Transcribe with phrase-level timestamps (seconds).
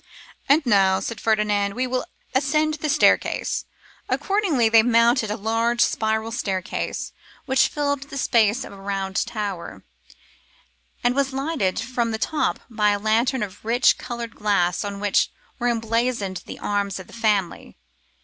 [0.49, 3.65] 'And now,' said Ferdinand, 'we will ascend the staircase.'
[4.09, 7.13] Accordingly they mounted a large spiral staircase
[7.45, 9.83] which filled the space of a round tower,
[11.03, 15.29] and was lighted from the top by a lantern of rich, coloured glass on which
[15.59, 17.77] were emblazoned the arms of the family.